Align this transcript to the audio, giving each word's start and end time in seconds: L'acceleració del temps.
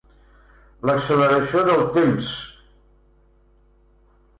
L'acceleració 0.89 1.63
del 1.69 1.85
temps. 2.01 2.33